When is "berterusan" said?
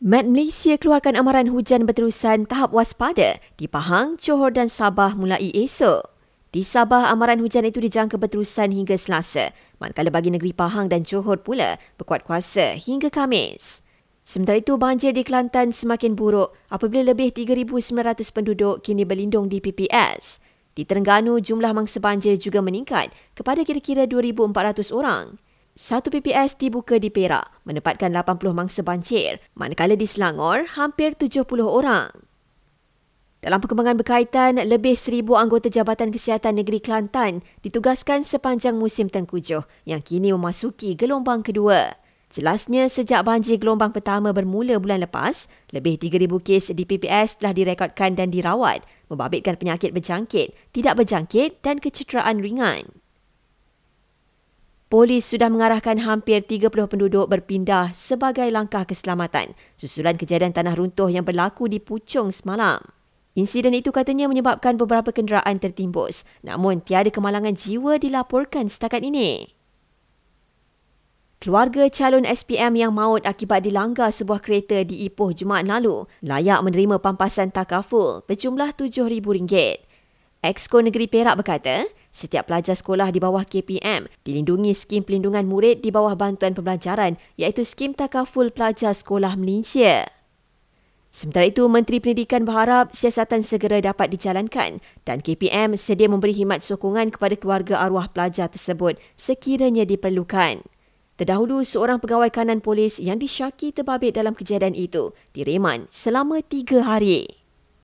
1.84-2.48, 8.16-8.72